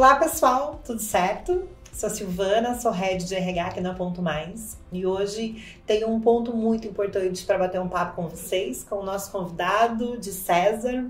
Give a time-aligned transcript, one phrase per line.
[0.00, 1.68] Olá, pessoal, tudo certo?
[1.92, 6.56] Sou Silvana, sou head de RH aqui na Ponto Mais e hoje tenho um ponto
[6.56, 11.04] muito importante para bater um papo com vocês, com o nosso convidado de César.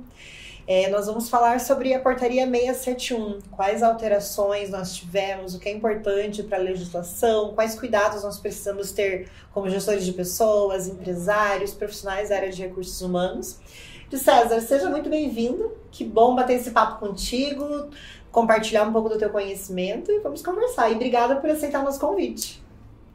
[0.67, 5.73] É, nós vamos falar sobre a portaria 671, quais alterações nós tivemos, o que é
[5.73, 12.31] importante para a legislação, quais cuidados nós precisamos ter como gestores de pessoas, empresários, profissionais
[12.31, 13.57] da área de recursos humanos.
[14.11, 15.73] De César, seja muito bem-vindo.
[15.93, 17.91] Que bom bater esse papo contigo,
[18.31, 20.91] compartilhar um pouco do teu conhecimento e vamos conversar.
[20.91, 22.63] E obrigada por aceitar o nosso convite.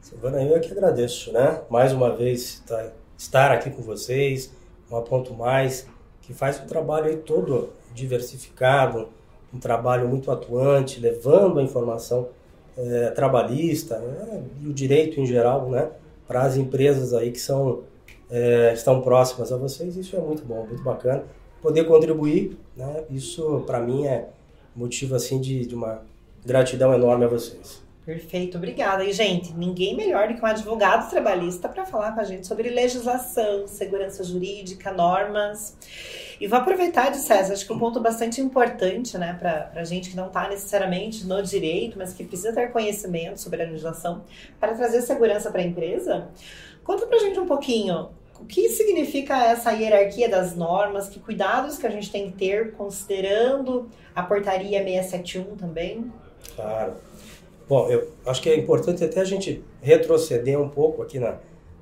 [0.00, 1.62] Silvana, eu que agradeço, né?
[1.68, 4.52] Mais uma vez tá, estar aqui com vocês,
[4.90, 5.86] um ponto mais,
[6.22, 9.08] que faz um trabalho aí todo diversificado,
[9.52, 12.28] um trabalho muito atuante, levando a informação
[12.76, 14.44] é, trabalhista né?
[14.62, 15.90] e o direito em geral, né?
[16.26, 17.84] Para as empresas aí que são
[18.30, 21.24] é, estão próximas a vocês, isso é muito bom, muito bacana.
[21.62, 23.04] Poder contribuir, né?
[23.10, 24.28] Isso para mim é
[24.76, 26.02] motivo assim de, de uma
[26.44, 27.84] gratidão enorme a vocês.
[28.06, 29.04] Perfeito, obrigada.
[29.04, 32.68] E, gente, ninguém melhor do que um advogado trabalhista para falar com a gente sobre
[32.68, 35.76] legislação, segurança jurídica, normas.
[36.40, 40.10] E vou aproveitar de César, acho que um ponto bastante importante, né, para a gente
[40.10, 44.22] que não está necessariamente no direito, mas que precisa ter conhecimento sobre a legislação
[44.60, 46.28] para trazer segurança para a empresa.
[46.84, 51.78] Conta para a gente um pouquinho o que significa essa hierarquia das normas, que cuidados
[51.78, 56.12] que a gente tem que ter, considerando a portaria 671 também?
[56.54, 56.94] Claro.
[57.68, 61.38] Bom, eu acho que é importante até a gente retroceder um pouco aqui na,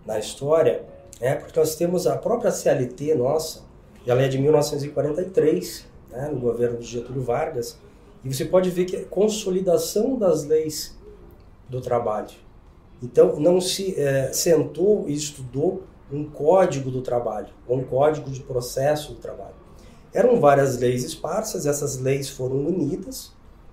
[0.06, 0.82] na história,
[1.20, 3.62] né, porque nós temos a própria CLT nossa,
[4.06, 7.78] ela é de 1943, né, no governo de Getúlio Vargas,
[8.24, 10.98] e você pode ver que é consolidação das leis
[11.68, 12.30] do trabalho.
[13.02, 15.82] Então, não se é, sentou e estudou
[16.12, 19.54] um código do trabalho, um código de processo do trabalho.
[20.12, 23.32] Eram várias leis esparsas, essas leis foram unidas,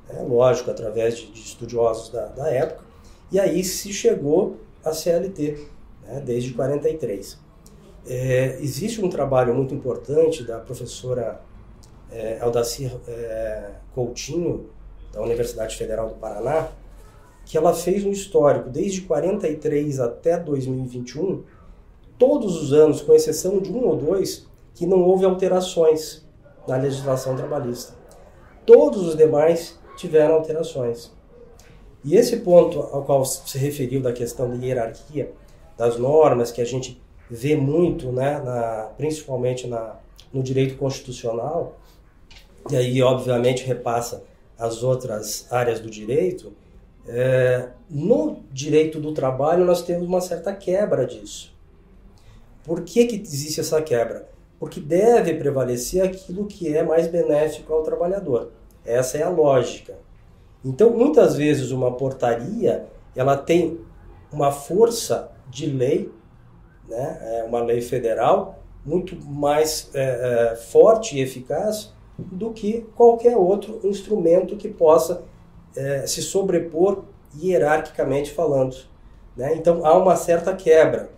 [0.09, 2.83] né, lógico, através de, de estudiosos da, da, época,
[3.31, 5.67] e aí se chegou à CLT,
[6.03, 7.37] né, desde 43.
[8.07, 11.41] É, existe um trabalho muito importante da professora
[12.11, 12.39] é,
[13.07, 14.69] é, Coutinho,
[15.13, 16.69] da Universidade Federal do Paraná,
[17.45, 21.43] que ela fez um histórico desde 43 até 2021,
[22.21, 24.45] todos os anos, com exceção de um ou dois,
[24.75, 26.23] que não houve alterações
[26.67, 27.95] na legislação trabalhista.
[28.63, 31.11] Todos os demais tiveram alterações.
[32.05, 35.31] E esse ponto ao qual se referiu da questão de hierarquia
[35.75, 39.95] das normas, que a gente vê muito, né, na, principalmente na,
[40.31, 41.79] no direito constitucional,
[42.69, 44.23] e aí obviamente repassa
[44.59, 46.53] as outras áreas do direito,
[47.07, 51.51] é, no direito do trabalho nós temos uma certa quebra disso.
[52.63, 54.29] Por que, que existe essa quebra?
[54.59, 58.51] Porque deve prevalecer aquilo que é mais benéfico ao trabalhador.
[58.85, 59.97] Essa é a lógica.
[60.63, 63.79] Então, muitas vezes uma portaria ela tem
[64.31, 66.11] uma força de lei,
[66.87, 67.39] né?
[67.39, 73.79] é uma lei federal muito mais é, é, forte e eficaz do que qualquer outro
[73.83, 75.23] instrumento que possa
[75.75, 77.03] é, se sobrepor
[77.39, 78.75] hierarquicamente falando.
[79.35, 79.55] Né?
[79.55, 81.09] Então há uma certa quebra.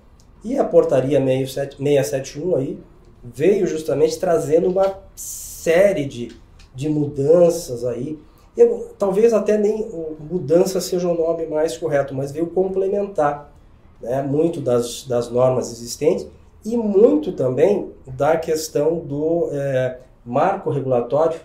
[0.44, 2.80] E a portaria 671 aí
[3.24, 6.36] veio justamente trazendo uma série de,
[6.76, 8.20] de mudanças aí.
[8.56, 9.90] Eu, talvez até nem
[10.20, 13.52] mudança seja o nome mais correto, mas veio complementar
[14.02, 16.28] né, muito das, das normas existentes
[16.66, 21.40] e muito também da questão do é, marco regulatório,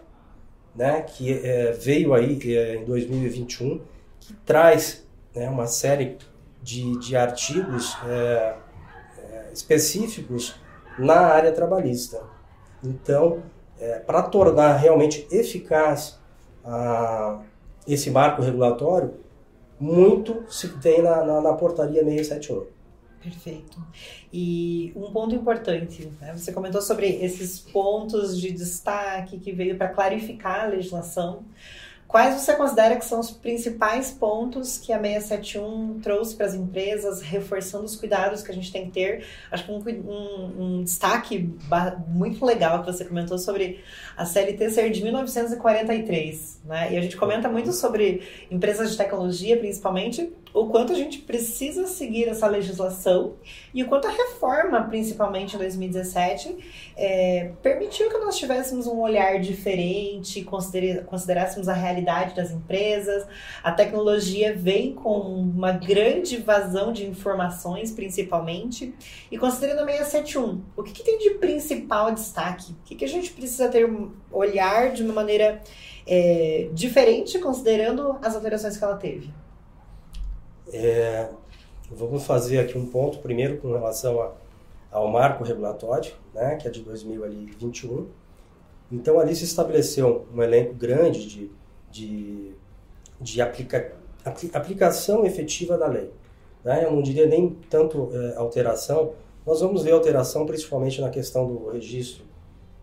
[0.74, 3.80] né, que é, veio aí é, em 2021,
[4.20, 6.18] que traz né, uma série
[6.62, 7.96] de, de artigos
[9.58, 10.54] específicos
[10.98, 12.22] na área trabalhista.
[12.82, 13.42] Então,
[13.78, 16.18] é, para tornar realmente eficaz
[16.64, 17.40] a,
[17.86, 19.14] esse marco regulatório,
[19.78, 22.66] muito se tem na, na, na portaria 671.
[23.20, 23.78] Perfeito.
[24.32, 26.36] E um ponto importante, né?
[26.36, 31.44] você comentou sobre esses pontos de destaque que veio para clarificar a legislação.
[32.08, 37.20] Quais você considera que são os principais pontos que a 671 trouxe para as empresas,
[37.20, 39.26] reforçando os cuidados que a gente tem que ter?
[39.50, 41.54] Acho que um, um, um, destaque
[42.08, 43.84] muito legal que você comentou sobre
[44.16, 46.94] a CLT ser de 1943, né?
[46.94, 51.86] E a gente comenta muito sobre empresas de tecnologia, principalmente, o quanto a gente precisa
[51.86, 53.34] seguir essa legislação
[53.72, 56.56] e o quanto a reforma, principalmente em 2017,
[56.96, 63.26] é, permitiu que nós tivéssemos um olhar diferente, considerássemos a realidade das empresas.
[63.62, 68.94] A tecnologia vem com uma grande vazão de informações, principalmente.
[69.30, 72.72] E considerando a 671, o que, que tem de principal destaque?
[72.72, 73.88] O que, que a gente precisa ter
[74.30, 75.62] olhar de uma maneira
[76.06, 79.30] é, diferente, considerando as alterações que ela teve?
[80.72, 81.28] É,
[81.90, 84.32] vamos fazer aqui um ponto, primeiro, com relação a,
[84.90, 88.06] ao marco regulatório, né, que é de 2021.
[88.90, 91.50] Então, ali se estabeleceu um elenco grande de,
[91.90, 92.52] de,
[93.20, 93.92] de aplica,
[94.52, 96.10] aplicação efetiva da lei.
[96.64, 96.84] Né?
[96.84, 99.12] Eu não diria nem tanto é, alteração,
[99.46, 102.24] nós vamos ver alteração principalmente na questão do registro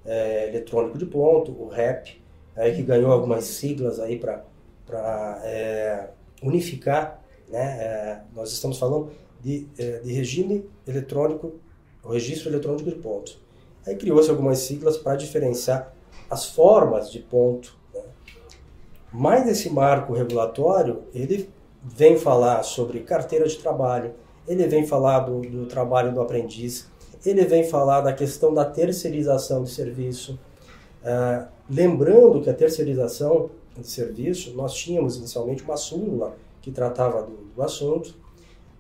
[0.06, 2.22] é, eletrônico de ponto, o REP,
[2.56, 6.08] aí, que ganhou algumas siglas aí para é,
[6.42, 7.78] unificar né?
[7.80, 9.10] É, nós estamos falando
[9.42, 11.54] de, é, de regime eletrônico,
[12.04, 13.40] o registro eletrônico de pontos.
[13.86, 15.94] Aí criou-se algumas siglas para diferenciar
[16.30, 17.78] as formas de ponto.
[17.94, 18.02] Né?
[19.12, 21.50] Mas esse marco regulatório, ele
[21.84, 24.14] vem falar sobre carteira de trabalho,
[24.48, 26.90] ele vem falar do, do trabalho do aprendiz,
[27.26, 30.40] ele vem falar da questão da terceirização de serviço.
[31.04, 37.38] Uh, lembrando que a terceirização de serviço, nós tínhamos inicialmente uma súmula que tratava do,
[37.56, 38.16] do assunto.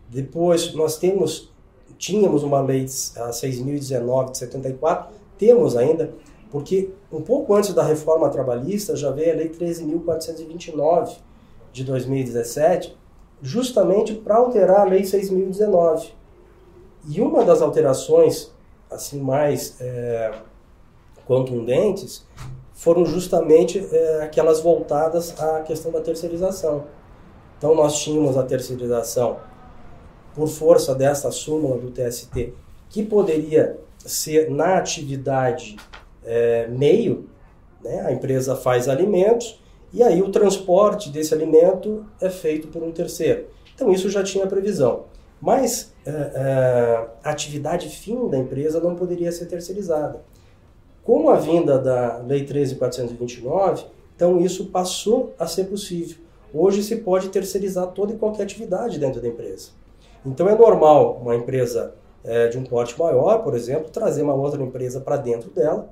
[0.10, 1.54] Depois nós temos,
[2.00, 2.86] tínhamos uma lei
[3.16, 6.12] a 6.019 de 74, temos ainda,
[6.50, 11.18] porque um pouco antes da reforma trabalhista já veio a lei 13.429
[11.72, 12.98] de 2017,
[13.40, 16.08] justamente para alterar a lei 6.019.
[17.08, 18.52] E uma das alterações
[18.90, 20.34] assim mais é,
[21.28, 22.26] contundentes
[22.74, 26.86] foram justamente é, aquelas voltadas à questão da terceirização.
[27.66, 29.38] Então nós tínhamos a terceirização
[30.36, 32.54] por força dessa súmula do TST,
[32.92, 35.76] que poderia ser na atividade
[36.24, 37.28] é, meio,
[37.84, 38.02] né?
[38.02, 39.60] a empresa faz alimentos
[39.92, 43.48] e aí o transporte desse alimento é feito por um terceiro.
[43.74, 45.06] Então isso já tinha previsão.
[45.42, 50.22] Mas é, é, a atividade fim da empresa não poderia ser terceirizada.
[51.04, 53.86] Com a vinda da Lei 13.429,
[54.16, 56.25] então isso passou a ser possível.
[56.54, 59.70] Hoje se pode terceirizar toda e qualquer atividade dentro da empresa.
[60.26, 61.94] Então é normal uma empresa
[62.24, 65.90] é, de um porte maior, por exemplo, trazer uma outra empresa para dentro dela.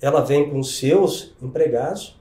[0.00, 2.18] Ela vem com seus empregados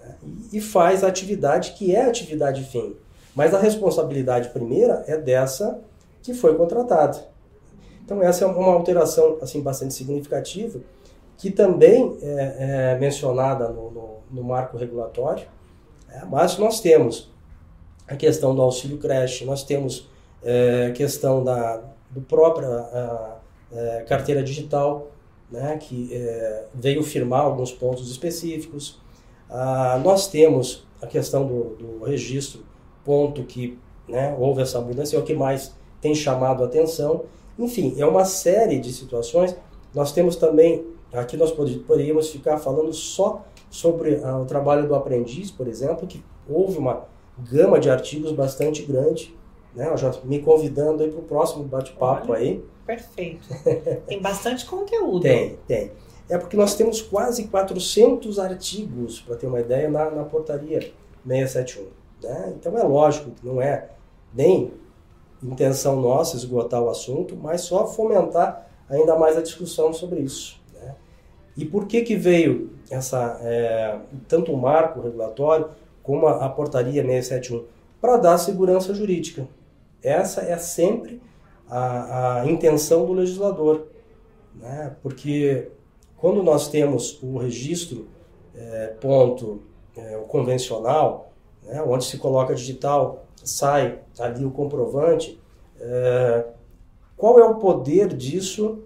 [0.00, 0.14] né,
[0.52, 2.96] e faz a atividade que é a atividade fim.
[3.34, 5.80] Mas a responsabilidade primeira é dessa
[6.22, 7.26] que foi contratada.
[8.04, 10.80] Então essa é uma alteração assim bastante significativa
[11.36, 15.46] que também é, é mencionada no, no, no marco regulatório
[16.28, 17.30] mas nós temos
[18.06, 20.08] a questão do auxílio creche, nós temos
[20.42, 23.36] é, a questão da do própria a,
[23.72, 25.08] a, carteira digital,
[25.50, 29.00] né, que é, veio firmar alguns pontos específicos.
[29.48, 32.64] Ah, nós temos a questão do, do registro,
[33.04, 33.78] ponto que
[34.08, 37.24] né, houve essa mudança, é o que mais tem chamado a atenção.
[37.58, 39.56] Enfim, é uma série de situações.
[39.94, 45.50] Nós temos também, aqui nós poderíamos ficar falando só sobre uh, o trabalho do aprendiz,
[45.50, 47.04] por exemplo, que houve uma
[47.38, 49.34] gama de artigos bastante grande,
[49.74, 49.96] né?
[49.96, 52.64] Já me convidando aí para o próximo bate-papo aí.
[52.86, 53.46] Perfeito.
[54.06, 55.20] Tem bastante conteúdo.
[55.20, 55.92] Tem, tem.
[56.28, 60.80] É porque nós temos quase 400 artigos, para ter uma ideia, na, na portaria
[61.26, 61.86] 671.
[62.22, 62.54] Né?
[62.56, 63.90] Então é lógico que não é
[64.34, 64.72] nem
[65.42, 70.60] intenção nossa esgotar o assunto, mas só fomentar ainda mais a discussão sobre isso.
[70.74, 70.94] Né?
[71.56, 75.68] E por que que veio essa, é, tanto o marco regulatório
[76.02, 77.64] como a, a portaria 671,
[78.00, 79.46] para dar segurança jurídica.
[80.02, 81.20] Essa é sempre
[81.68, 83.86] a, a intenção do legislador,
[84.54, 84.96] né?
[85.02, 85.68] porque
[86.16, 88.08] quando nós temos o registro
[88.54, 89.62] é, ponto
[89.96, 95.40] é, o convencional, né, onde se coloca digital, sai ali o comprovante,
[95.80, 96.44] é,
[97.16, 98.80] qual é o poder disso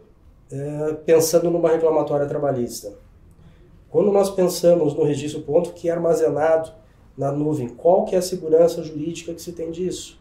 [0.51, 2.93] é, pensando numa reclamatória trabalhista?
[3.93, 6.73] Quando nós pensamos no registro ponto que é armazenado
[7.17, 10.19] na nuvem, qual que é a segurança jurídica que se tem disso?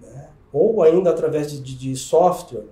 [0.00, 0.30] Né?
[0.50, 2.64] Ou ainda através de, de, de software,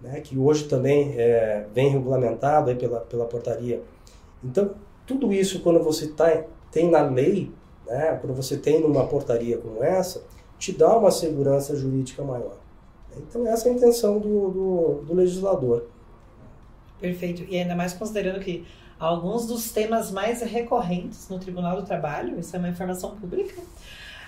[0.00, 3.82] né, que hoje também é, vem regulamentado pela, pela portaria.
[4.44, 4.70] Então,
[5.04, 7.50] tudo isso, quando você tá, tem na lei,
[7.84, 10.22] né, quando você tem numa portaria como essa,
[10.56, 12.56] te dá uma segurança jurídica maior.
[13.16, 15.86] Então, essa é a intenção do, do, do legislador.
[17.00, 17.44] Perfeito.
[17.48, 18.64] E ainda mais considerando que
[19.00, 23.60] alguns dos temas mais recorrentes no Tribunal do Trabalho, isso é uma informação pública.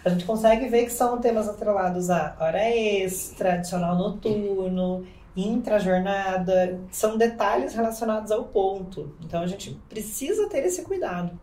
[0.04, 7.16] A gente consegue ver que são temas atrelados a hora extra, adicional noturno, intra-jornada, são
[7.16, 9.14] detalhes relacionados ao ponto.
[9.22, 11.38] Então a gente precisa ter esse cuidado.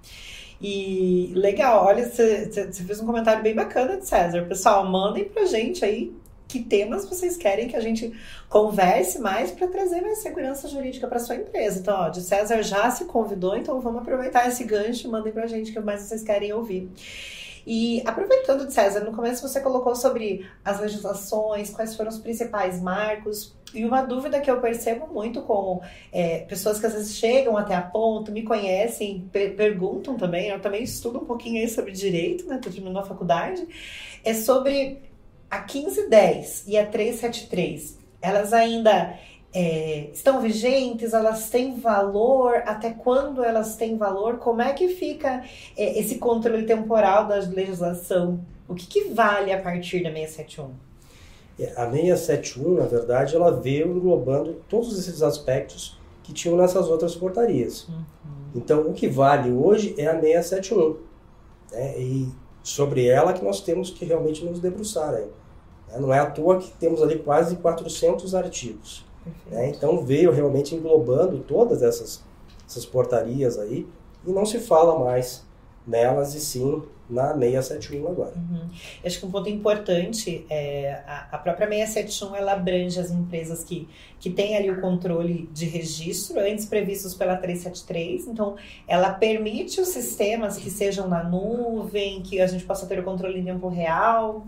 [0.61, 4.45] E legal, olha, você fez um comentário bem bacana de César.
[4.45, 6.13] Pessoal, mandem pra gente aí
[6.49, 8.11] que temas vocês querem que a gente
[8.49, 11.79] converse mais para trazer mais segurança jurídica para sua empresa.
[11.79, 15.43] Então, ó, de César já se convidou, então vamos aproveitar esse gancho e mandem para
[15.43, 16.89] a gente o que mais vocês querem ouvir.
[17.67, 22.81] E aproveitando de César, no começo você colocou sobre as legislações, quais foram os principais
[22.81, 23.55] marcos.
[23.71, 25.79] E uma dúvida que eu percebo muito com
[26.11, 30.59] é, pessoas que às vezes chegam até a ponto, me conhecem, per perguntam também, eu
[30.59, 32.57] também estudo um pouquinho aí sobre direito, né?
[32.57, 33.67] Tô terminando a faculdade,
[34.23, 35.08] é sobre
[35.49, 39.17] a 1510 e a 373, elas ainda
[39.53, 41.13] é, estão vigentes?
[41.13, 42.63] Elas têm valor?
[42.65, 44.37] Até quando elas têm valor?
[44.37, 45.43] Como é que fica
[45.75, 48.39] é, esse controle temporal da legislação?
[48.67, 50.71] O que, que vale a partir da 671?
[51.59, 57.15] É, a 671, na verdade, ela veio englobando todos esses aspectos que tinham nessas outras
[57.15, 57.87] portarias.
[57.87, 58.03] Uhum.
[58.55, 60.97] Então, o que vale hoje é a 671.
[61.71, 61.99] Né?
[61.99, 62.31] E
[62.63, 65.11] sobre ela que nós temos que realmente nos debruçar.
[65.11, 65.27] Né?
[65.97, 69.05] Não é à toa que temos ali quase 400 artigos.
[69.49, 69.69] Né?
[69.69, 72.23] Então veio realmente englobando todas essas,
[72.67, 73.87] essas portarias aí
[74.25, 75.45] e não se fala mais
[75.85, 78.33] nelas e sim na 671 agora.
[78.35, 78.69] Uhum.
[79.03, 83.87] Acho que um ponto importante é a, a própria 671 ela abrange as empresas que,
[84.19, 88.27] que têm ali o controle de registro, antes previstos pela 373.
[88.27, 88.55] Então,
[88.87, 93.39] ela permite os sistemas que sejam na nuvem, que a gente possa ter o controle
[93.39, 94.45] em tempo real.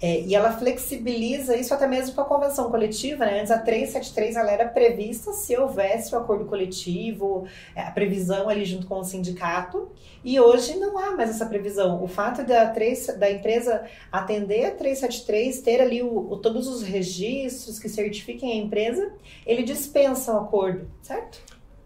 [0.00, 3.26] É, e ela flexibiliza isso até mesmo com a convenção coletiva.
[3.26, 3.40] Né?
[3.40, 8.64] Antes, a 373 ela era prevista se houvesse o acordo coletivo, é, a previsão ali
[8.64, 9.90] junto com o sindicato.
[10.24, 11.97] E hoje não há mais essa previsão.
[12.02, 16.82] O fato da, 3, da empresa atender a 373, ter ali o, o, todos os
[16.82, 19.12] registros que certifiquem a empresa,
[19.46, 21.40] ele dispensa o acordo, certo?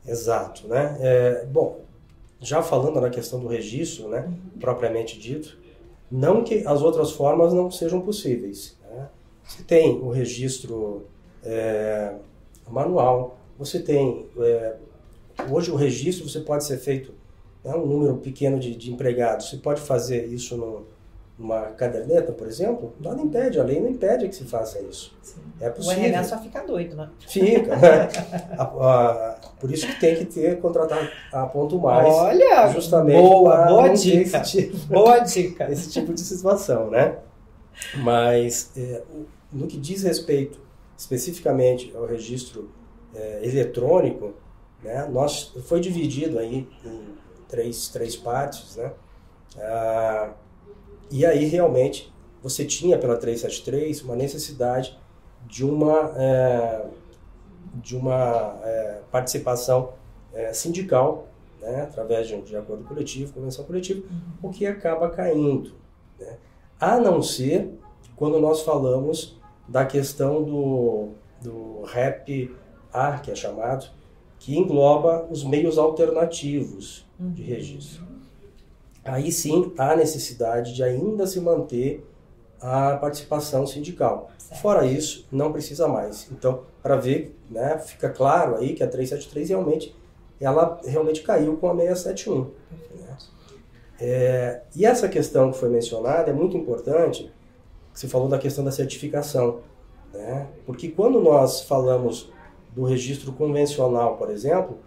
[0.07, 0.97] Exato, né?
[1.01, 1.81] É, bom,
[2.41, 4.59] já falando na questão do registro, né, uhum.
[4.59, 5.59] propriamente dito,
[6.11, 8.77] não que as outras formas não sejam possíveis.
[8.91, 9.09] Né?
[9.45, 11.07] Você tem o registro
[11.45, 12.15] é,
[12.69, 14.75] manual, você tem é,
[15.51, 17.15] hoje o registro você pode ser feito
[17.65, 20.87] né, um número pequeno de, de empregados, você pode fazer isso no,
[21.39, 25.15] numa caderneta, por exemplo, nada impede, a lei não impede que se faça isso.
[25.23, 25.41] Sim.
[25.61, 26.03] É possível.
[26.03, 27.09] O RH só fica doido, né?
[27.27, 27.77] Fica.
[27.77, 28.09] Né?
[28.59, 32.07] a, a, por isso que tem que ter, contratar a ponto mais.
[32.07, 34.39] Olha, justamente boa, boa dica.
[34.39, 35.71] Esse tipo, boa dica.
[35.71, 37.19] Esse tipo de situação, né?
[38.03, 39.03] Mas é,
[39.53, 40.61] no que diz respeito
[40.97, 42.71] especificamente ao registro
[43.15, 44.35] é, eletrônico,
[44.83, 47.22] né, nós, foi dividido aí em
[47.53, 48.91] três, três partes, né?
[49.59, 50.33] Ah,
[51.11, 52.11] e aí realmente
[52.43, 54.99] você tinha pela 373 uma necessidade
[55.47, 56.87] de uma, é,
[57.75, 59.93] de uma é, participação
[60.33, 61.29] é, sindical,
[61.61, 64.03] né, através de, de acordo coletivo, convenção coletiva,
[64.43, 65.75] o que acaba caindo.
[66.19, 66.39] Né?
[66.81, 67.79] A não ser
[68.17, 71.11] quando nós falamos da questão do,
[71.43, 72.57] do REP
[72.91, 73.87] A, que é chamado,
[74.39, 78.03] que engloba os meios alternativos de registro.
[79.05, 82.07] Aí sim há necessidade de ainda se manter
[82.61, 84.31] a participação sindical.
[84.61, 86.29] Fora isso, não precisa mais.
[86.31, 89.97] Então, para ver, né, fica claro aí que a 373 realmente
[90.41, 92.51] ela realmente caiu com a 671.
[92.97, 93.17] Né?
[94.01, 97.33] É, e essa questão que foi mencionada é muito importante,
[97.93, 99.61] você falou da questão da certificação.
[100.13, 100.49] Né?
[100.67, 102.31] Porque quando nós falamos
[102.75, 104.79] do registro convencional, por exemplo,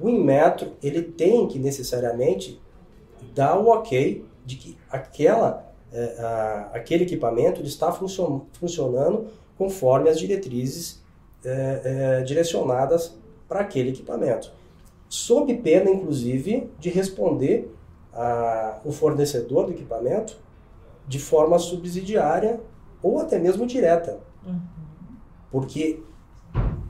[0.00, 2.60] o Inmetro ele tem que necessariamente
[3.34, 9.26] dar o ok de que aquela, é, a, aquele equipamento está funcion, funcionando
[9.56, 11.02] conforme as diretrizes
[11.44, 13.16] é, é, direcionadas
[13.48, 14.52] para aquele equipamento.
[15.08, 17.70] Sob pena, inclusive, de responder
[18.12, 20.38] a, o fornecedor do equipamento
[21.06, 22.60] de forma subsidiária
[23.02, 24.20] ou até mesmo direta.
[24.46, 24.60] Uhum.
[25.50, 26.00] Porque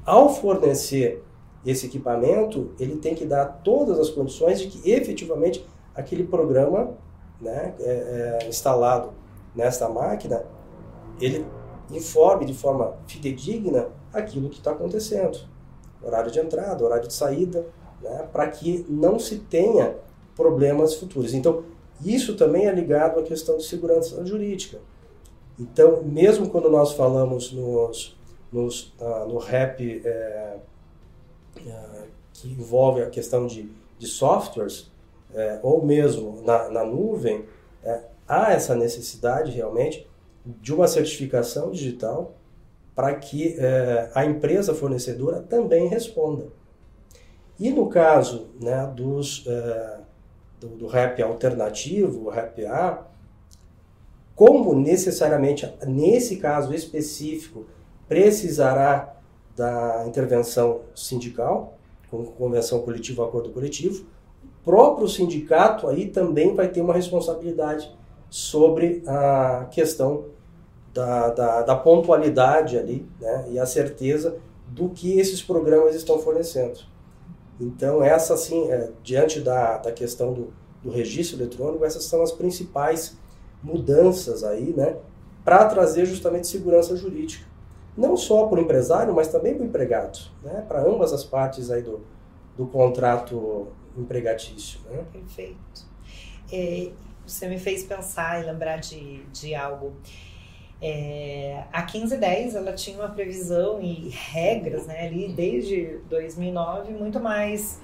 [0.05, 1.25] ao fornecer
[1.64, 6.97] esse equipamento, ele tem que dar todas as condições de que efetivamente aquele programa
[7.40, 9.12] né, é, é, instalado
[9.55, 10.45] nesta máquina,
[11.21, 11.45] ele
[11.90, 15.38] informe de forma fidedigna aquilo que está acontecendo.
[16.02, 17.67] Horário de entrada, horário de saída,
[18.00, 19.97] né, para que não se tenha
[20.35, 21.35] problemas futuros.
[21.35, 21.64] Então,
[22.05, 24.79] isso também é ligado à questão de segurança jurídica.
[25.59, 28.19] Então, mesmo quando nós falamos nos,
[28.50, 30.57] nos, uh, no REP é,
[32.33, 34.90] que envolve a questão de, de softwares,
[35.35, 37.45] é, ou mesmo na, na nuvem,
[37.85, 40.09] é, há essa necessidade realmente
[40.45, 42.35] de uma certificação digital
[42.95, 46.47] para que é, a empresa fornecedora também responda.
[47.59, 49.99] E no caso né, dos, é,
[50.59, 53.07] do, do RAP alternativo, o RAP A,
[54.35, 57.67] como necessariamente, nesse caso específico,
[58.09, 59.20] precisará
[59.61, 61.76] da intervenção sindical,
[62.11, 64.07] com convenção coletiva, acordo coletivo,
[64.43, 67.95] o próprio sindicato aí também vai ter uma responsabilidade
[68.31, 70.25] sobre a questão
[70.95, 76.81] da, da, da pontualidade ali, né, e a certeza do que esses programas estão fornecendo.
[77.61, 82.33] Então, essa, assim, é, diante da, da questão do, do registro eletrônico, essas são as
[82.33, 83.19] principais
[83.62, 84.97] mudanças aí, né,
[85.45, 87.50] para trazer justamente segurança jurídica.
[87.97, 91.70] Não só para o empresário, mas também para o empregado, né, para ambas as partes
[91.70, 92.00] aí do,
[92.56, 94.80] do contrato empregatício.
[94.88, 95.04] Né?
[95.12, 95.90] Perfeito.
[96.52, 96.90] É,
[97.26, 99.92] você me fez pensar e lembrar de, de algo.
[100.82, 107.78] É, a 1510 ela tinha uma previsão e regras né, ali desde 2009 muito mais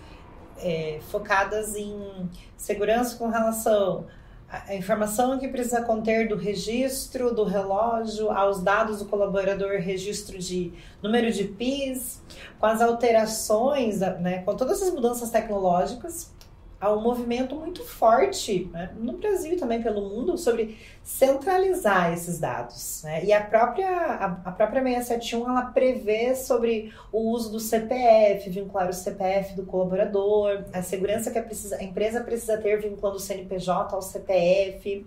[0.58, 4.06] é, focadas em segurança com relação
[4.48, 10.72] à informação que precisa conter do registro do relógio aos dados do colaborador, registro de
[11.02, 12.22] número de PIS,
[12.58, 16.35] com as alterações, né, com todas as mudanças tecnológicas
[16.80, 22.38] há um movimento muito forte né, no Brasil e também pelo mundo sobre centralizar esses
[22.38, 23.02] dados.
[23.04, 23.24] Né?
[23.24, 28.88] E a própria, a, a, própria 671 ela prevê sobre o uso do CPF, vincular
[28.88, 33.20] o CPF do colaborador, a segurança que a, precisa, a empresa precisa ter vinculando o
[33.20, 35.06] CNPJ ao CPF.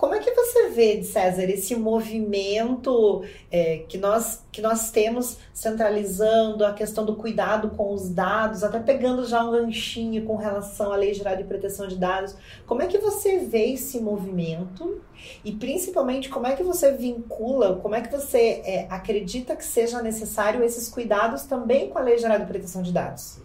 [0.00, 6.64] Como é que você vê, César, esse movimento é, que, nós, que nós temos centralizando
[6.64, 10.96] a questão do cuidado com os dados, até pegando já um ganchinho com relação à
[10.96, 12.34] Lei Geral de Proteção de Dados?
[12.66, 15.02] Como é que você vê esse movimento
[15.44, 20.00] e, principalmente, como é que você vincula, como é que você é, acredita que seja
[20.00, 23.36] necessário esses cuidados também com a Lei Geral de Proteção de Dados?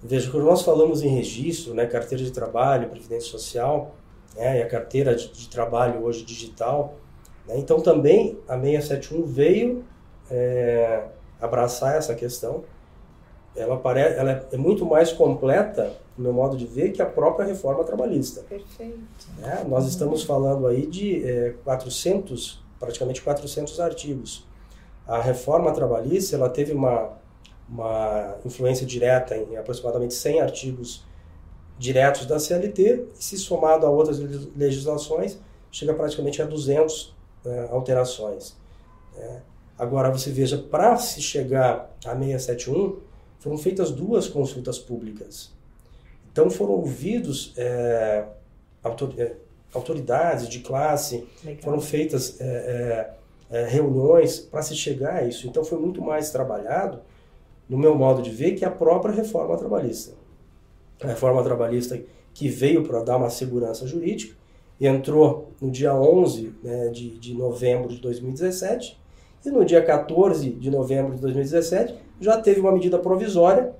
[0.00, 3.96] Veja, quando nós falamos em registro, né, carteira de trabalho, previdência social,
[4.38, 6.94] né, e a carteira de, de trabalho hoje digital.
[7.46, 7.58] Né?
[7.58, 9.84] Então também a 671 veio
[10.30, 11.02] é,
[11.40, 12.62] abraçar essa questão.
[13.56, 17.44] Ela, pare, ela é muito mais completa, no meu modo de ver, que a própria
[17.44, 18.42] reforma trabalhista.
[18.42, 19.00] Perfeito.
[19.38, 19.64] Né?
[19.68, 19.90] Nós uhum.
[19.90, 24.46] estamos falando aí de é, 400, praticamente 400 artigos.
[25.06, 27.14] A reforma trabalhista ela teve uma,
[27.68, 31.07] uma influência direta em aproximadamente 100 artigos
[31.78, 34.18] diretos da CLT, e se somado a outras
[34.56, 35.38] legislações,
[35.70, 37.14] chega praticamente a 200
[37.44, 38.56] né, alterações.
[39.16, 39.42] Né.
[39.78, 42.98] Agora, você veja, para se chegar a 671,
[43.38, 45.52] foram feitas duas consultas públicas.
[46.32, 48.24] Então, foram ouvidos é,
[49.16, 49.36] é
[49.72, 51.62] autoridades de classe, Legal.
[51.62, 52.44] foram feitas é,
[53.50, 55.46] é, é, reuniões para se chegar a isso.
[55.46, 57.00] Então, foi muito mais trabalhado,
[57.68, 60.17] no meu modo de ver, que a própria reforma trabalhista
[61.02, 62.00] a reforma trabalhista
[62.34, 64.36] que veio para dar uma segurança jurídica,
[64.80, 68.98] entrou no dia 11 né, de, de novembro de 2017,
[69.44, 73.72] e no dia 14 de novembro de 2017 já teve uma medida provisória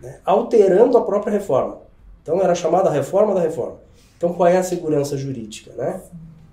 [0.00, 1.80] né, alterando a própria reforma.
[2.22, 3.80] Então era chamada reforma da reforma.
[4.16, 5.72] Então qual é a segurança jurídica?
[5.72, 6.00] Né?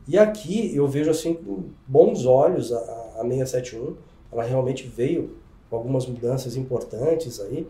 [0.08, 2.78] E aqui eu vejo assim com bons olhos a,
[3.19, 3.95] a 671,
[4.32, 5.38] ela realmente veio
[5.69, 7.67] com algumas mudanças importantes aí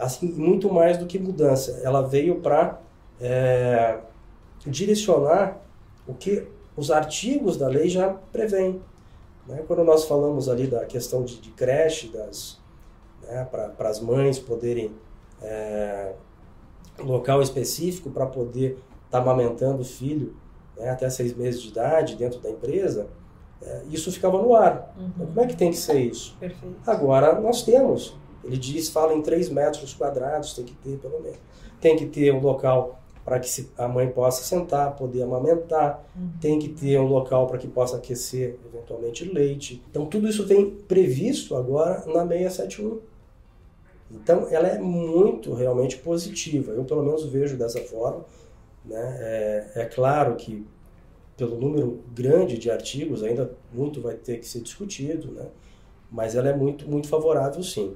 [0.00, 1.80] assim, muito mais do que mudança.
[1.82, 2.80] Ela veio para
[3.20, 3.98] é,
[4.66, 5.58] direcionar
[6.06, 8.80] o que os artigos da lei já prevêem.
[9.46, 9.62] Né?
[9.66, 12.58] Quando nós falamos ali da questão de, de creche, das,
[13.22, 14.92] né, para as mães poderem
[15.42, 16.12] é,
[16.98, 20.34] local específico para poder estar tá amamentando o filho
[20.76, 23.08] né, até seis meses de idade dentro da empresa,
[23.62, 24.94] é, isso ficava no ar.
[24.96, 25.06] Uhum.
[25.14, 26.36] Então, como é que tem que ser isso?
[26.40, 26.76] Perfeito.
[26.86, 31.38] Agora nós temos ele diz, fala em 3 metros quadrados, tem que ter pelo menos.
[31.80, 36.30] Tem que ter um local para que a mãe possa sentar, poder amamentar, uhum.
[36.40, 39.82] tem que ter um local para que possa aquecer eventualmente leite.
[39.90, 43.00] Então tudo isso tem previsto agora na 671.
[44.10, 46.72] Então ela é muito realmente positiva.
[46.72, 48.24] Eu pelo menos vejo dessa forma.
[48.84, 49.16] Né?
[49.20, 50.66] É, é claro que
[51.36, 55.46] pelo número grande de artigos ainda muito vai ter que ser discutido, né?
[56.10, 57.94] mas ela é muito muito favorável sim.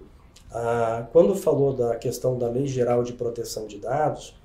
[0.51, 4.37] Ah, quando falou da questão da Lei Geral de Proteção de Dados,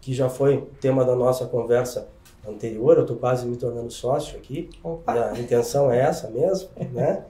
[0.00, 2.08] que já foi tema da nossa conversa
[2.46, 5.12] anterior, eu estou quase me tornando sócio aqui, Opa.
[5.12, 7.24] a intenção é essa mesmo, né?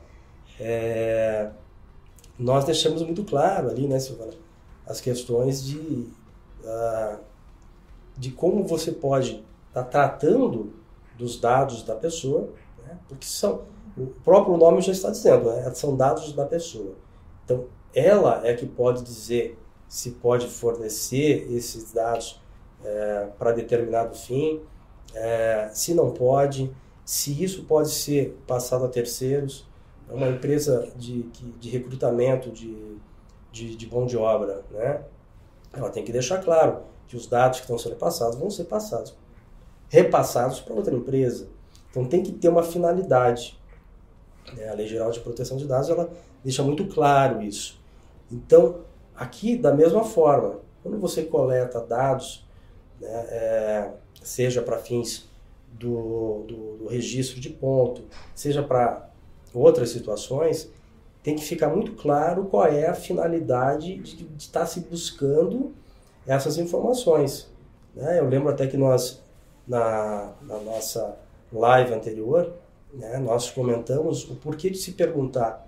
[0.60, 1.48] É,
[2.38, 4.34] nós deixamos muito claro ali, né, Silvana,
[4.86, 7.18] as questões de, uh,
[8.16, 10.72] de como você pode estar tá tratando
[11.16, 12.50] dos dados da pessoa,
[12.86, 12.98] né?
[13.08, 13.62] porque são,
[13.96, 15.70] o próprio nome já está dizendo, né?
[15.74, 16.94] são dados da pessoa.
[17.44, 17.64] Então,
[17.96, 22.38] ela é que pode dizer se pode fornecer esses dados
[22.84, 24.60] é, para determinado fim,
[25.14, 26.70] é, se não pode,
[27.06, 29.66] se isso pode ser passado a terceiros.
[30.10, 32.98] É uma empresa de, de recrutamento de,
[33.50, 35.02] de, de mão de obra, né?
[35.72, 39.16] Ela tem que deixar claro que os dados que estão sendo passados vão ser passados,
[39.88, 41.48] repassados para outra empresa.
[41.90, 43.58] Então tem que ter uma finalidade.
[44.54, 44.68] Né?
[44.68, 46.10] A Lei Geral de Proteção de Dados ela
[46.44, 47.80] deixa muito claro isso.
[48.30, 48.80] Então,
[49.14, 52.46] aqui, da mesma forma, quando você coleta dados,
[53.00, 53.90] né, é,
[54.22, 55.28] seja para fins
[55.72, 59.08] do, do, do, registro de ponto, seja para
[59.52, 60.70] outras situações,
[61.22, 65.74] tem que ficar muito claro qual é a finalidade de, estar tá se buscando
[66.26, 67.50] essas informações.
[67.94, 68.18] Né?
[68.20, 69.22] Eu lembro até que nós,
[69.66, 71.16] na, na nossa
[71.52, 72.52] live anterior,
[72.92, 75.65] né, nós comentamos o porquê de se perguntar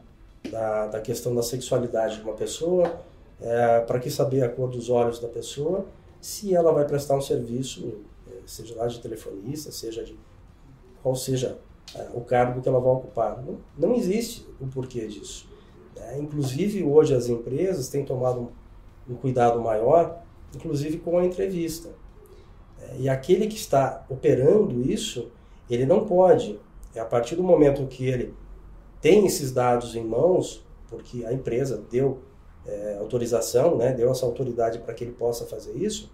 [0.51, 3.01] da, da questão da sexualidade de uma pessoa,
[3.41, 5.87] é, para que saber a cor dos olhos da pessoa,
[6.21, 10.19] se ela vai prestar um serviço, é, seja lá de telefonista, seja de
[11.03, 11.59] qual seja
[11.95, 13.43] é, o cargo que ela vai ocupar.
[13.43, 15.49] Não, não existe o porquê disso.
[15.95, 16.19] Né?
[16.19, 18.41] Inclusive, hoje as empresas têm tomado
[19.09, 20.23] um, um cuidado maior,
[20.55, 21.91] inclusive com a entrevista.
[22.81, 25.31] É, e aquele que está operando isso,
[25.71, 26.59] ele não pode,
[26.97, 28.35] a partir do momento que ele
[29.01, 32.19] tem esses dados em mãos, porque a empresa deu
[32.67, 36.11] é, autorização, né, deu essa autoridade para que ele possa fazer isso,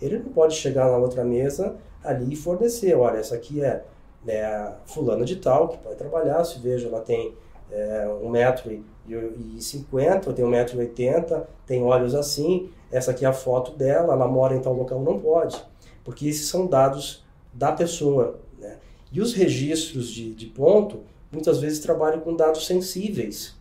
[0.00, 3.84] ele não pode chegar na outra mesa ali e fornecer, olha, essa aqui é,
[4.26, 7.34] é a fulana de tal, que pode trabalhar, se veja, ela tem
[7.70, 14.54] é, 1,50m, tem 1,80m, tem olhos assim, essa aqui é a foto dela, ela mora
[14.54, 15.60] em tal local, não pode,
[16.04, 18.38] porque esses são dados da pessoa.
[18.58, 18.78] Né?
[19.10, 23.54] E os registros de, de ponto, muitas vezes trabalham com dados sensíveis.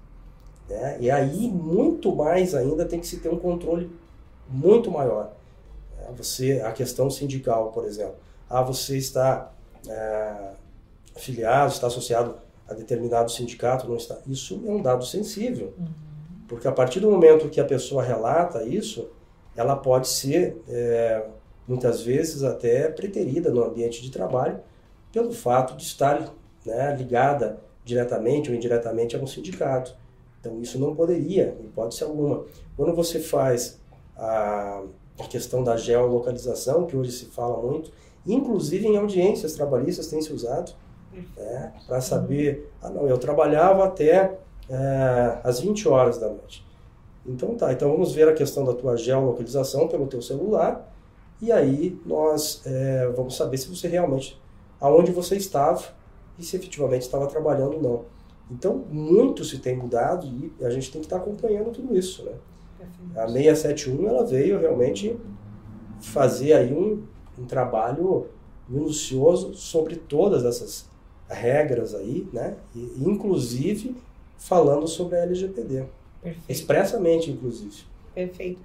[0.69, 0.97] Né?
[0.99, 3.91] E aí, muito mais ainda, tem que se ter um controle
[4.47, 5.34] muito maior.
[5.99, 8.15] É, você, a questão sindical, por exemplo.
[8.49, 9.51] Ah, você está
[9.88, 10.51] é,
[11.15, 12.36] afiliado, está associado
[12.67, 14.17] a determinado sindicato, não está.
[14.28, 15.73] Isso é um dado sensível.
[15.78, 15.86] Uhum.
[16.47, 19.10] Porque a partir do momento que a pessoa relata isso,
[19.56, 21.25] ela pode ser, é,
[21.67, 24.60] muitas vezes, até preterida no ambiente de trabalho
[25.12, 26.32] pelo fato de estar
[26.65, 29.95] né, ligada diretamente ou indiretamente a um sindicato.
[30.39, 32.45] Então, isso não poderia, em hipótese alguma.
[32.75, 33.80] Quando você faz
[34.17, 34.84] a,
[35.19, 37.91] a questão da geolocalização, que hoje se fala muito,
[38.25, 40.73] inclusive em audiências trabalhistas tem se usado,
[41.38, 44.38] né, para saber, ah não, eu trabalhava até
[44.69, 46.65] é, às 20 horas da noite.
[47.25, 50.91] Então tá, então vamos ver a questão da tua geolocalização pelo teu celular,
[51.41, 54.39] e aí nós é, vamos saber se você realmente,
[54.80, 55.84] aonde você estava,
[56.38, 58.06] e se efetivamente estava trabalhando ou não.
[58.50, 62.34] Então, muito se tem mudado e a gente tem que estar acompanhando tudo isso, né?
[63.15, 65.17] A 671, ela veio realmente
[66.00, 67.04] fazer aí um,
[67.39, 68.28] um trabalho
[68.69, 70.88] minucioso sobre todas essas
[71.28, 72.58] regras aí, né?
[72.76, 73.95] E, inclusive
[74.38, 75.86] falando sobre a LGPD.
[76.21, 76.50] Perfeito.
[76.50, 77.84] Expressamente, inclusive.
[78.13, 78.60] Perfeito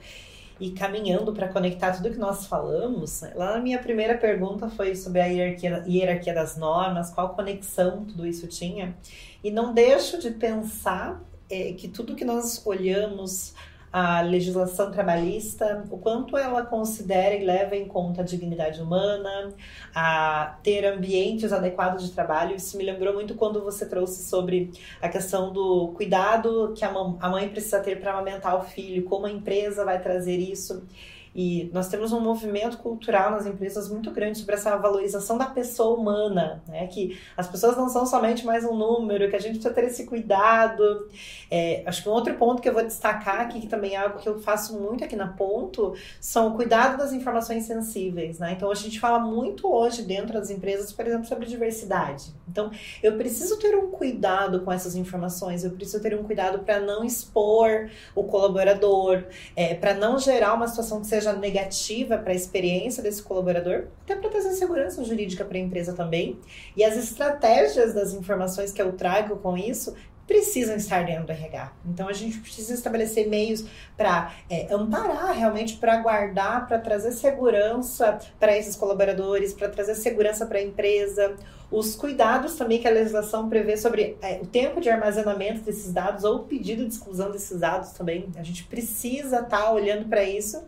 [0.61, 5.21] e caminhando para conectar tudo que nós falamos, lá na minha primeira pergunta foi sobre
[5.21, 8.95] a hierarquia, hierarquia das normas, qual conexão tudo isso tinha.
[9.43, 13.55] E não deixo de pensar é, que tudo que nós olhamos,
[13.93, 19.53] a legislação trabalhista, o quanto ela considera e leva em conta a dignidade humana,
[19.95, 22.55] a ter ambientes adequados de trabalho.
[22.55, 24.71] Isso me lembrou muito quando você trouxe sobre
[25.03, 29.31] a questão do cuidado que a mãe precisa ter para amamentar o filho, como a
[29.31, 30.87] empresa vai trazer isso.
[31.35, 35.97] E nós temos um movimento cultural nas empresas muito grande sobre essa valorização da pessoa
[35.97, 36.87] humana, né?
[36.89, 40.07] Que as pessoas não são somente mais um número, que a gente precisa ter esse
[40.07, 41.09] cuidado.
[41.51, 44.19] É, acho que um outro ponto que eu vou destacar aqui, que também é algo
[44.19, 48.53] que eu faço muito aqui na Ponto, são o cuidado das informações sensíveis, né?
[48.57, 52.35] Então a gente fala muito hoje dentro das empresas, por exemplo, sobre diversidade.
[52.49, 52.71] Então
[53.03, 57.05] eu preciso ter um cuidado com essas informações, eu preciso ter um cuidado para não
[57.05, 62.37] expor o colaborador, é, para não gerar uma situação que seja seja negativa para a
[62.37, 66.39] experiência desse colaborador, até para trazer segurança jurídica para a empresa também.
[66.77, 69.95] E as estratégias das informações que eu trago com isso
[70.27, 71.73] precisam estar dentro do RH.
[71.85, 73.65] Então a gente precisa estabelecer meios
[73.97, 80.47] para é, amparar realmente, para guardar, para trazer segurança para esses colaboradores, para trazer segurança
[80.47, 81.35] para a empresa.
[81.69, 86.23] Os cuidados também que a legislação prevê sobre é, o tempo de armazenamento desses dados
[86.23, 88.29] ou o pedido de exclusão desses dados também.
[88.37, 90.63] A gente precisa estar tá olhando para isso.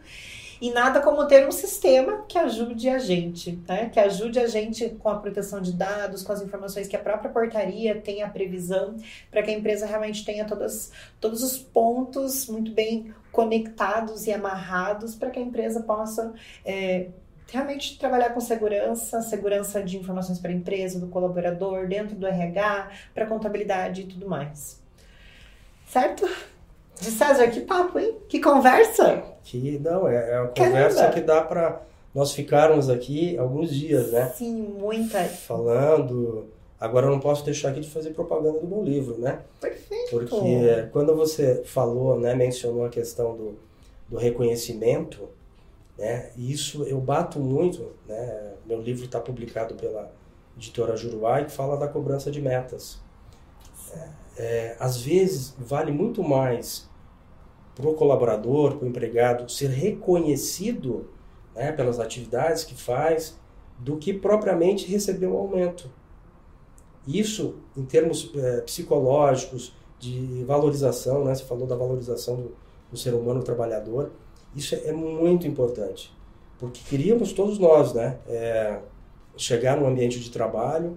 [0.62, 3.88] E nada como ter um sistema que ajude a gente, né?
[3.88, 7.32] Que ajude a gente com a proteção de dados, com as informações que a própria
[7.32, 8.94] portaria tem a previsão,
[9.28, 15.16] para que a empresa realmente tenha todas, todos os pontos muito bem conectados e amarrados
[15.16, 16.32] para que a empresa possa
[16.64, 17.08] é,
[17.50, 22.88] realmente trabalhar com segurança, segurança de informações para a empresa, do colaborador, dentro do RH,
[23.12, 24.80] para contabilidade e tudo mais.
[25.88, 26.24] Certo?
[27.02, 28.16] De César, que papo, hein?
[28.28, 29.24] Que conversa!
[29.42, 31.14] Que não, é, é uma conversa Caramba.
[31.14, 31.82] que dá para
[32.14, 34.32] nós ficarmos aqui alguns dias, né?
[34.36, 35.18] Sim, muita.
[35.24, 36.46] Falando.
[36.78, 39.40] Agora eu não posso deixar aqui de fazer propaganda do meu livro, né?
[39.60, 40.10] Perfeito.
[40.10, 43.58] Porque quando você falou, né, mencionou a questão do,
[44.08, 45.28] do reconhecimento,
[45.98, 46.30] né?
[46.36, 48.52] Isso eu bato muito, né?
[48.64, 50.12] Meu livro está publicado pela
[50.56, 53.00] editora Juruá que fala da cobrança de metas.
[54.38, 56.88] É, às vezes vale muito mais
[57.74, 61.08] para o colaborador, para o empregado ser reconhecido
[61.54, 63.38] né, pelas atividades que faz,
[63.78, 65.90] do que propriamente receber um aumento.
[67.06, 72.56] Isso, em termos é, psicológicos, de valorização, né, você falou da valorização do,
[72.90, 74.10] do ser humano trabalhador,
[74.54, 76.12] isso é muito importante,
[76.58, 78.80] porque queríamos todos nós, né, é,
[79.36, 80.96] chegar no ambiente de trabalho,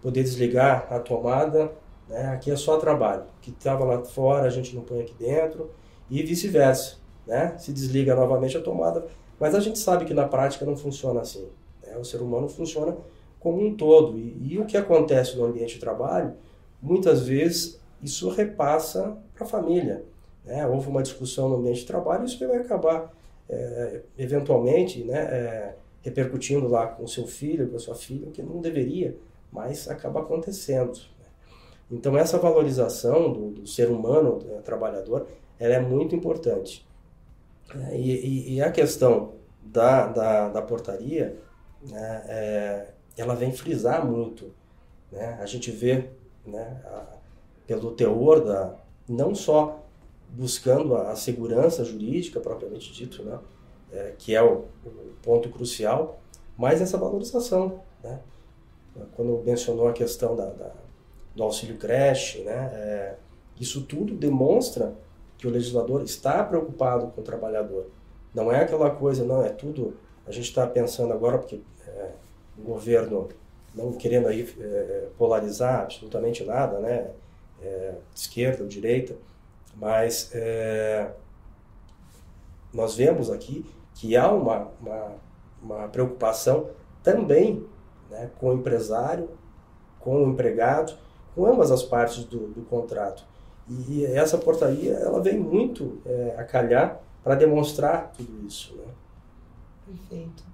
[0.00, 1.72] poder desligar a tomada,
[2.08, 5.68] né, aqui é só trabalho, que estava lá fora a gente não põe aqui dentro
[6.10, 6.96] e vice-versa,
[7.26, 9.06] né, se desliga novamente a tomada,
[9.38, 11.48] mas a gente sabe que na prática não funciona assim,
[11.86, 12.96] né, o ser humano funciona
[13.38, 16.34] como um todo e, e o que acontece no ambiente de trabalho,
[16.82, 20.04] muitas vezes isso repassa para a família,
[20.44, 20.66] né?
[20.66, 23.12] Houve uma discussão no ambiente de trabalho, isso vai acabar
[23.48, 28.42] é, eventualmente né, é, repercutindo lá com o seu filho, com a sua filha, que
[28.42, 29.16] não deveria,
[29.52, 30.92] mas acaba acontecendo.
[30.92, 31.26] Né?
[31.90, 35.26] Então essa valorização do, do ser humano, do trabalhador,
[35.60, 36.88] ela é muito importante.
[37.88, 41.38] É, e, e, e, a questão da, da, da portaria,
[41.82, 44.52] né, é, ela vem frisar muito.
[45.12, 45.38] Né?
[45.40, 46.10] A gente vê
[46.44, 47.18] né, a,
[47.66, 48.74] pelo teor da,
[49.08, 49.84] não só
[50.30, 53.38] buscando a, segurança jurídica propriamente dito, né?
[53.92, 56.20] É, que é o, o, ponto crucial,
[56.56, 58.20] mas essa valorização, né?
[59.16, 60.72] Quando mencionou a questão da, da
[61.34, 62.70] do auxílio creche, né?
[62.72, 63.16] É,
[63.58, 64.94] isso tudo demonstra
[65.40, 67.86] que o legislador está preocupado com o trabalhador.
[68.34, 69.96] Não é aquela coisa, não, é tudo.
[70.26, 72.10] A gente está pensando agora, porque é,
[72.58, 73.30] o governo
[73.74, 77.10] não querendo aí é, polarizar absolutamente nada, né?
[77.62, 79.14] É, esquerda ou direita,
[79.74, 81.10] mas é,
[82.72, 85.12] nós vemos aqui que há uma, uma,
[85.62, 86.68] uma preocupação
[87.02, 87.66] também
[88.10, 89.30] né, com o empresário,
[89.98, 90.94] com o empregado,
[91.34, 93.29] com ambas as partes do, do contrato.
[93.68, 98.74] E essa portaria ela vem muito é, a calhar para demonstrar tudo isso.
[98.76, 98.84] Né?
[99.86, 100.44] Perfeito.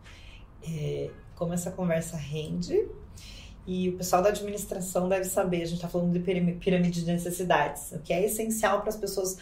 [0.63, 2.87] É, como essa conversa rende,
[3.67, 7.93] e o pessoal da administração deve saber, a gente está falando de pirâmide de necessidades,
[7.93, 9.39] o que é essencial para as pessoas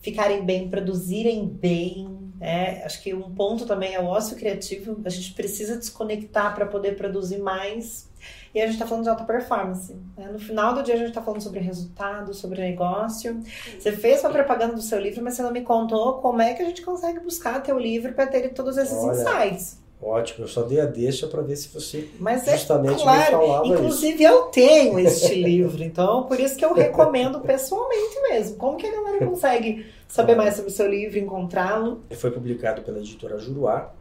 [0.00, 2.08] ficarem bem, produzirem bem.
[2.38, 2.82] Né?
[2.84, 5.00] Acho que um ponto também é o ócio criativo.
[5.04, 8.08] A gente precisa desconectar para poder produzir mais.
[8.54, 9.94] E a gente está falando de alta performance.
[10.16, 10.28] Né?
[10.32, 13.40] No final do dia, a gente está falando sobre resultado, sobre negócio.
[13.78, 16.62] Você fez uma propaganda do seu livro, mas você não me contou como é que
[16.62, 19.80] a gente consegue buscar teu livro para ter todos esses Olha, insights.
[20.02, 23.38] Ótimo, eu só dei a deixa para ver se você Mas é justamente é claro,
[23.38, 24.32] me falava Inclusive isso.
[24.32, 28.56] eu tenho este livro, então por isso que eu recomendo pessoalmente mesmo.
[28.56, 32.02] Como que a galera consegue saber mais sobre o seu livro, encontrá-lo?
[32.12, 33.92] Foi publicado pela editora Juruá,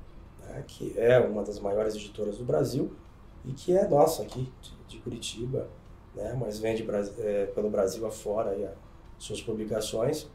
[0.47, 2.93] né, que é uma das maiores editoras do Brasil
[3.43, 5.67] e que é nossa aqui, de, de Curitiba,
[6.15, 6.85] né, mas vende
[7.19, 8.71] é, pelo Brasil afora aí, as
[9.17, 10.27] suas publicações.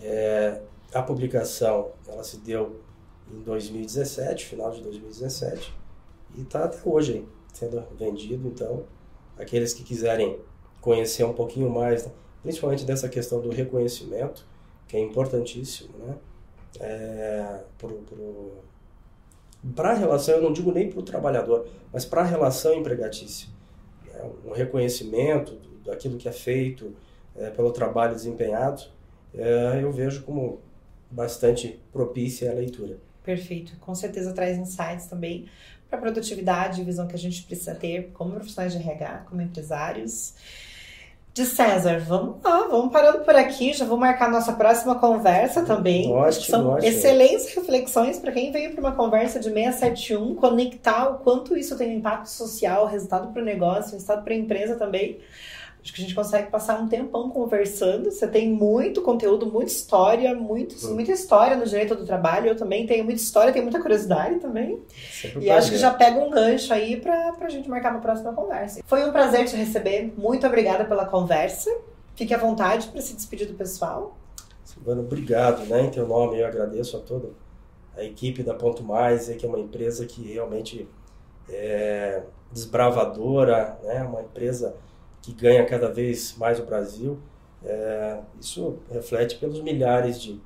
[0.00, 0.60] É,
[0.94, 2.80] a publicação ela se deu
[3.30, 5.72] em 2017, final de 2017,
[6.36, 8.48] e está até hoje sendo vendido.
[8.48, 8.84] Então,
[9.38, 10.38] aqueles que quiserem
[10.80, 12.08] conhecer um pouquinho mais,
[12.42, 14.46] principalmente dessa questão do reconhecimento,
[14.88, 16.16] que é importantíssimo, né?
[16.80, 17.60] É,
[19.74, 23.48] para a relação, eu não digo nem para o trabalhador, mas para a relação empregatícia.
[24.06, 24.30] Né?
[24.44, 26.94] Um reconhecimento daquilo que é feito
[27.36, 28.82] é, pelo trabalho desempenhado,
[29.34, 30.60] é, eu vejo como
[31.10, 32.98] bastante propícia à leitura.
[33.24, 33.76] Perfeito.
[33.80, 35.48] Com certeza traz insights também
[35.88, 40.34] para produtividade e visão que a gente precisa ter como profissionais de RH, como empresários.
[41.34, 46.12] De César, vamos lá, vamos parando por aqui, já vou marcar nossa próxima conversa também.
[46.12, 46.86] Ótimo, São ótimo.
[46.86, 51.88] excelentes reflexões para quem veio para uma conversa de 671, conectar o quanto isso tem
[51.88, 55.20] um impacto social, resultado para o negócio, resultado para a empresa também.
[55.82, 58.10] Acho que a gente consegue passar um tempão conversando.
[58.10, 60.94] Você tem muito conteúdo, muita história, muito, hum.
[60.94, 62.48] muita história no direito do trabalho.
[62.48, 64.80] Eu também tenho muita história, tenho muita curiosidade também.
[65.10, 68.32] Sempre e acho que já pega um gancho aí para a gente marcar uma próxima
[68.32, 68.80] conversa.
[68.86, 70.12] Foi um prazer te receber.
[70.16, 71.68] Muito obrigada pela conversa.
[72.14, 74.16] Fique à vontade para se despedir do pessoal.
[74.64, 75.82] Silvana, obrigado, né?
[75.82, 77.30] Em teu nome, eu agradeço a toda
[77.96, 80.88] a equipe da Ponto Mais, que é uma empresa que realmente
[81.48, 84.02] é desbravadora, né?
[84.02, 84.74] uma empresa
[85.22, 87.18] que ganha cada vez mais o Brasil.
[87.64, 90.40] É, isso reflete pelos milhares de,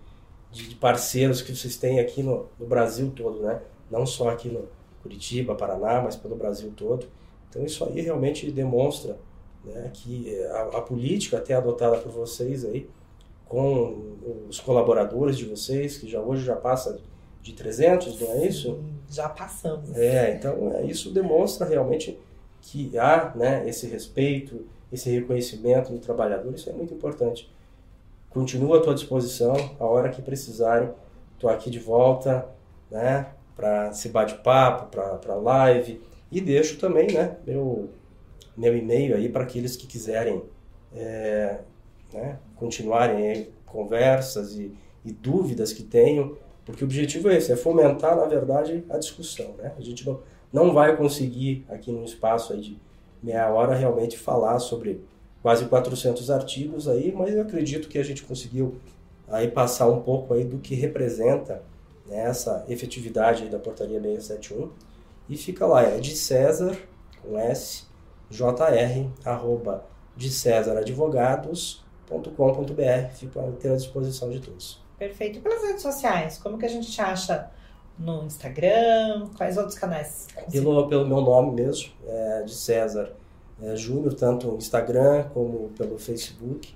[0.52, 3.62] de, parceiros que vocês têm aqui no, no, Brasil todo, né?
[3.90, 4.68] não só aqui no
[5.02, 7.06] Curitiba, Paraná, mas pelo Brasil todo.
[7.48, 9.16] Então isso aí realmente demonstra
[9.64, 12.88] né, que a, a política até adotada por vocês aí,
[13.48, 14.16] com
[14.48, 17.00] os colaboradores de vocês, que já hoje já passa
[17.40, 18.84] de 300, não é isso?
[19.08, 19.96] Já passamos.
[19.96, 22.18] É, então é, isso demonstra realmente
[22.66, 27.48] que há né, esse respeito, esse reconhecimento do trabalhador, isso é muito importante.
[28.28, 30.90] Continuo à tua disposição, a hora que precisarem,
[31.34, 32.46] estou aqui de volta,
[32.90, 37.88] né, para esse bate-papo, para live, e deixo também, né, meu,
[38.56, 40.42] meu e-mail aí para aqueles que quiserem
[40.94, 41.60] é,
[42.12, 47.56] né, continuarem aí, conversas e, e dúvidas que tenham, porque o objetivo é esse, é
[47.56, 49.72] fomentar, na verdade, a discussão, né?
[49.78, 50.20] A gente não,
[50.52, 52.78] não vai conseguir, aqui num espaço aí de
[53.22, 55.00] meia hora, realmente falar sobre
[55.40, 58.74] quase 400 artigos aí, mas eu acredito que a gente conseguiu
[59.28, 61.62] aí passar um pouco aí do que representa
[62.04, 64.70] né, essa efetividade da portaria 671
[65.28, 66.76] e fica lá, é de César,
[67.22, 67.84] com S,
[68.28, 74.85] jr, arroba de César Advogados.com.br, fico à inteira disposição de todos.
[74.98, 75.38] Perfeito.
[75.38, 77.50] E pelas redes sociais, como que a gente te acha
[77.98, 79.28] no Instagram?
[79.36, 80.26] Quais outros canais?
[80.50, 83.12] Pelo, pelo meu nome mesmo, é, de César
[83.62, 86.74] é, Júnior, tanto no Instagram como pelo Facebook.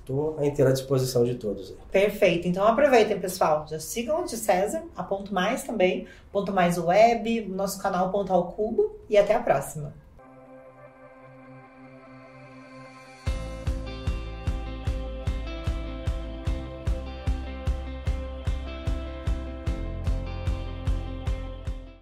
[0.00, 1.74] Estou à inteira disposição de todos.
[1.92, 2.48] Perfeito.
[2.48, 3.66] Então aproveitem, pessoal.
[3.68, 8.32] Já sigam o de César, a Ponto Mais também, Ponto Mais Web, nosso canal Ponto
[8.32, 9.92] ao Cubo e até a próxima.